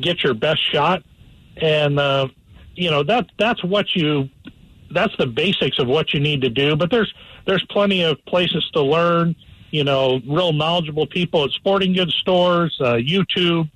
[0.00, 1.02] get your best shot.
[1.56, 2.28] And, uh,
[2.74, 4.28] you know, that, that's what you,
[4.92, 6.76] that's the basics of what you need to do.
[6.76, 7.12] But there's,
[7.46, 9.34] there's plenty of places to learn
[9.74, 13.68] you know, real knowledgeable people at sporting goods stores, uh, YouTube,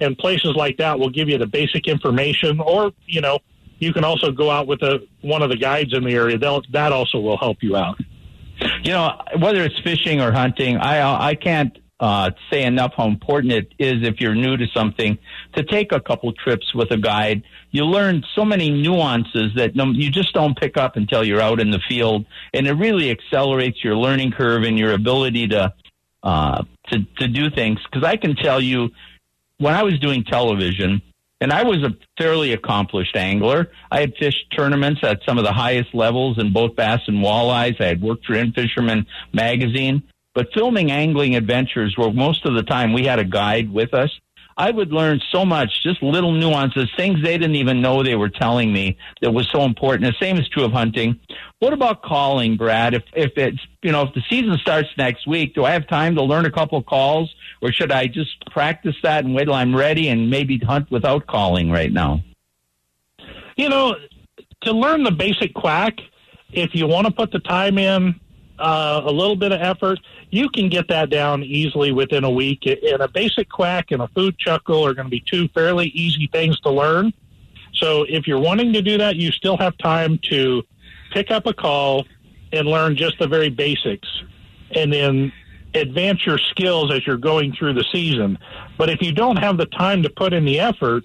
[0.00, 2.58] and places like that will give you the basic information.
[2.58, 3.38] Or, you know,
[3.78, 6.38] you can also go out with a, one of the guides in the area.
[6.38, 8.00] They'll, that also will help you out.
[8.82, 13.52] You know, whether it's fishing or hunting, I I can't uh, say enough how important
[13.52, 15.16] it is if you're new to something
[15.54, 17.44] to take a couple trips with a guide.
[17.70, 21.70] You learn so many nuances that you just don't pick up until you're out in
[21.70, 25.72] the field, and it really accelerates your learning curve and your ability to
[26.24, 27.78] uh, to to do things.
[27.84, 28.90] Because I can tell you,
[29.58, 31.02] when I was doing television,
[31.40, 33.70] and I was a fairly accomplished angler.
[33.92, 37.80] I had fished tournaments at some of the highest levels in both bass and walleyes.
[37.80, 40.02] I had worked for In Fisherman magazine.
[40.34, 44.10] But filming angling adventures where most of the time we had a guide with us,
[44.56, 48.28] I would learn so much, just little nuances, things they didn't even know they were
[48.28, 50.04] telling me that was so important.
[50.04, 51.18] The same is true of hunting.
[51.58, 52.94] What about calling, Brad?
[52.94, 56.14] If if it's you know if the season starts next week, do I have time
[56.16, 59.74] to learn a couple calls, or should I just practice that and wait till I'm
[59.74, 62.22] ready and maybe hunt without calling right now?
[63.56, 63.96] You know,
[64.62, 65.98] to learn the basic quack,
[66.52, 68.20] if you want to put the time in,
[68.58, 69.98] uh, a little bit of effort,
[70.30, 72.66] you can get that down easily within a week.
[72.66, 76.28] And a basic quack and a food chuckle are going to be two fairly easy
[76.32, 77.12] things to learn.
[77.74, 80.62] So if you're wanting to do that, you still have time to
[81.12, 82.06] pick up a call
[82.52, 84.08] and learn just the very basics
[84.74, 85.32] and then
[85.74, 88.38] advance your skills as you're going through the season.
[88.76, 91.04] But if you don't have the time to put in the effort,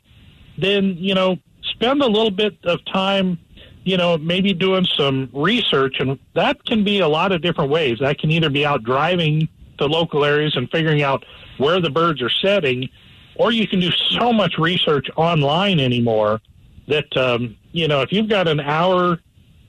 [0.58, 3.40] then, you know, spend a little bit of time
[3.88, 8.00] you know, maybe doing some research, and that can be a lot of different ways.
[8.02, 11.24] That can either be out driving to local areas and figuring out
[11.58, 12.90] where the birds are setting,
[13.36, 16.42] or you can do so much research online anymore
[16.90, 19.20] that um, you know if you've got an hour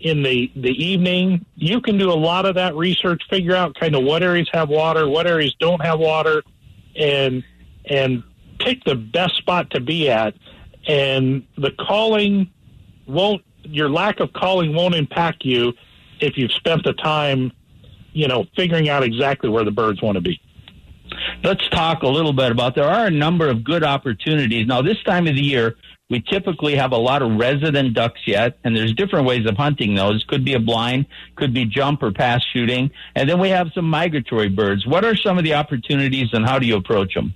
[0.01, 3.95] in the the evening, you can do a lot of that research, figure out kind
[3.95, 6.43] of what areas have water, what areas don't have water,
[6.97, 7.45] and
[7.85, 8.25] and
[8.59, 10.35] pick the best spot to be at.
[10.89, 12.51] And the calling
[13.07, 15.73] won't your lack of calling won't impact you
[16.21, 17.53] if you've spent the time,
[18.13, 20.41] you know, figuring out exactly where the birds want to be.
[21.43, 24.67] Let's talk a little bit about there are a number of good opportunities.
[24.67, 25.77] Now, this time of the year,
[26.11, 29.95] we typically have a lot of resident ducks yet, and there's different ways of hunting
[29.95, 30.25] those.
[30.25, 31.07] Could be a blind,
[31.37, 32.91] could be jump or pass shooting.
[33.15, 34.87] And then we have some migratory birds.
[34.87, 37.35] What are some of the opportunities and how do you approach them?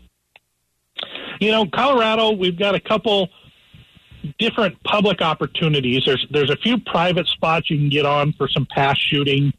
[1.41, 3.29] You know, Colorado, we've got a couple
[4.39, 6.03] different public opportunities.
[6.07, 9.53] There's there's a few private spots you can get on for some pass shooting,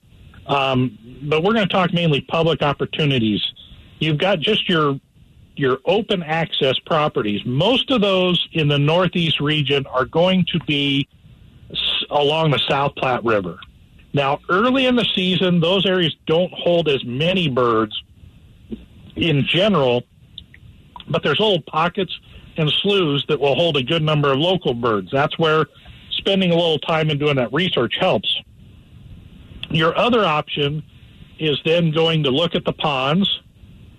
[0.48, 3.42] um, but we're going to talk mainly public opportunities.
[4.00, 5.00] You've got just your
[5.56, 7.42] your open access properties.
[7.46, 11.08] Most of those in the Northeast region are going to be
[12.10, 13.60] along the South Platte River.
[14.14, 18.00] Now, early in the season, those areas don't hold as many birds
[19.16, 20.04] in general,
[21.10, 22.18] but there's little pockets
[22.58, 25.10] and sloughs that will hold a good number of local birds.
[25.12, 25.66] That's where
[26.12, 28.42] spending a little time and doing that research helps.
[29.70, 30.84] Your other option
[31.40, 33.42] is then going to look at the ponds,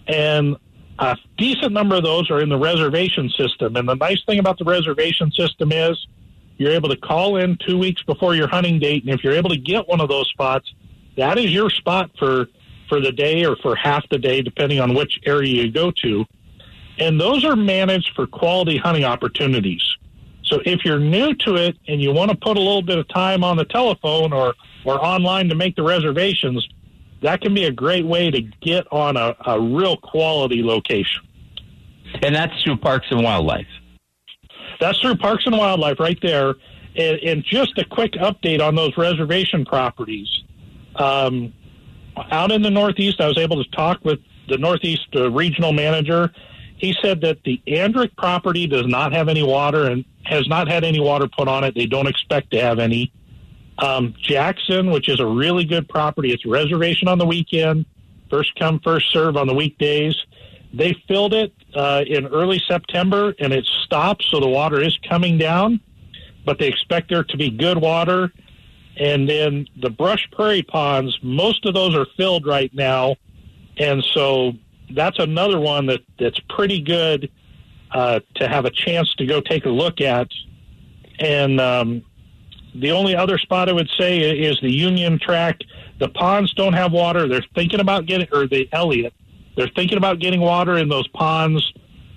[0.07, 0.57] and
[0.99, 3.77] a decent number of those are in the reservation system.
[3.77, 6.07] And the nice thing about the reservation system is
[6.57, 9.51] you're able to call in two weeks before your hunting date, and if you're able
[9.51, 10.73] to get one of those spots,
[11.17, 12.47] that is your spot for
[12.89, 16.25] for the day or for half the day, depending on which area you go to
[16.99, 19.83] and those are managed for quality hunting opportunities.
[20.45, 23.09] So if you're new to it and you want to put a little bit of
[23.09, 26.69] time on the telephone or, or online to make the reservations,
[27.23, 31.23] that can be a great way to get on a, a real quality location.
[32.23, 33.67] And that's through Parks and Wildlife.
[34.81, 36.55] That's through Parks and Wildlife right there.
[36.97, 40.29] And, and just a quick update on those reservation properties.
[40.95, 41.53] Um,
[42.31, 46.31] out in the Northeast, I was able to talk with the Northeast uh, regional manager.
[46.77, 50.85] He said that the Andrick property does not have any water and has not had
[50.85, 51.75] any water put on it.
[51.75, 53.13] They don't expect to have any.
[53.79, 57.87] Um, Jackson, which is a really good property, it's reservation on the weekend,
[58.31, 60.17] first come, first serve on the weekdays.
[60.73, 65.39] They filled it uh, in early September and it stopped, so the water is coming
[65.39, 65.81] down,
[66.45, 68.33] but they expect there to be good water.
[68.97, 73.17] And then the brush prairie ponds, most of those are filled right now.
[73.77, 74.53] And so
[74.95, 77.31] that's another one that, that's pretty good
[77.93, 80.29] uh, to have a chance to go take a look at.
[81.19, 82.03] And um,
[82.75, 85.61] the only other spot I would say is the Union track.
[86.01, 87.29] The ponds don't have water.
[87.29, 89.15] They're thinking about getting, or the Elliott,
[89.57, 91.73] they're thinking about getting water in those ponds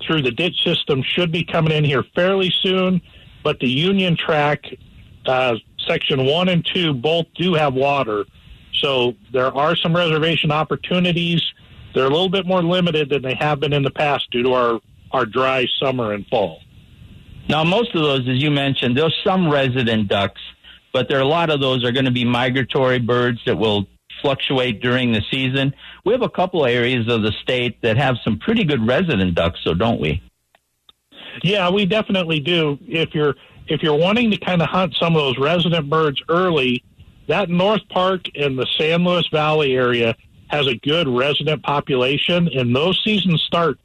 [0.06, 1.04] through the ditch system.
[1.04, 3.02] Should be coming in here fairly soon.
[3.44, 4.66] But the Union track,
[5.26, 5.56] uh,
[5.88, 8.26] section one and two, both do have water.
[8.74, 11.42] So there are some reservation opportunities.
[11.94, 14.54] They're a little bit more limited than they have been in the past due to
[14.54, 14.80] our,
[15.12, 16.62] our dry summer and fall.
[17.50, 20.42] Now, most of those, as you mentioned, there's some resident ducks,
[20.92, 23.88] but there are a lot of those are going to be migratory birds that will
[24.22, 25.74] fluctuate during the season.
[26.04, 29.60] We have a couple areas of the state that have some pretty good resident ducks,
[29.64, 30.22] so don't we?
[31.44, 32.80] Yeah, we definitely do.
[32.88, 33.36] If you're
[33.68, 36.84] if you're wanting to kind of hunt some of those resident birds early,
[37.28, 40.16] that North Park and the San Luis Valley area
[40.48, 43.80] has a good resident population, and those seasons start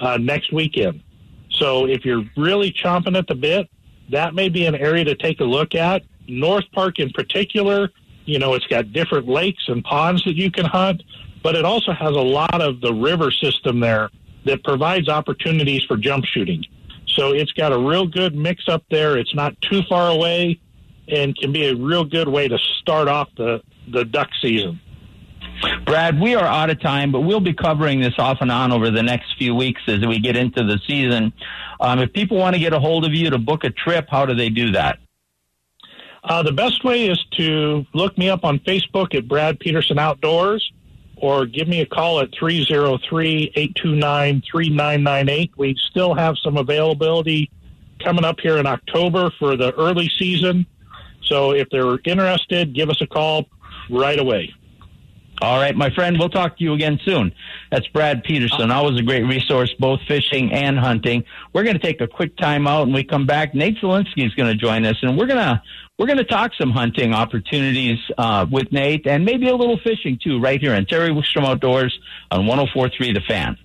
[0.00, 1.02] uh, next weekend.
[1.50, 3.68] So if you're really chomping at the bit,
[4.10, 6.02] that may be an area to take a look at.
[6.28, 7.90] North Park in particular,
[8.24, 11.02] you know, it's got different lakes and ponds that you can hunt,
[11.42, 14.10] but it also has a lot of the river system there
[14.44, 16.64] that provides opportunities for jump shooting.
[17.06, 19.18] So it's got a real good mix up there.
[19.18, 20.60] It's not too far away
[21.08, 24.80] and can be a real good way to start off the, the duck season.
[25.84, 28.90] Brad, we are out of time, but we'll be covering this off and on over
[28.90, 31.32] the next few weeks as we get into the season.
[31.80, 34.26] Um, if people want to get a hold of you to book a trip, how
[34.26, 34.98] do they do that?
[36.24, 40.72] Uh, the best way is to look me up on Facebook at Brad Peterson Outdoors
[41.16, 45.52] or give me a call at 303 829 3998.
[45.56, 47.50] We still have some availability
[48.02, 50.66] coming up here in October for the early season.
[51.24, 53.46] So if they're interested, give us a call
[53.90, 54.52] right away.
[55.40, 57.32] All right, my friend, we'll talk to you again soon.
[57.70, 58.70] That's Brad Peterson.
[58.70, 61.24] Always a great resource, both fishing and hunting.
[61.52, 63.54] We're going to take a quick time out and we come back.
[63.54, 65.60] Nate Zelinsky is going to join us and we're going to,
[65.98, 70.18] we're going to talk some hunting opportunities, uh, with Nate and maybe a little fishing
[70.22, 71.98] too, right here on Terry Wickstrom Outdoors
[72.30, 73.56] on 1043 The Fan.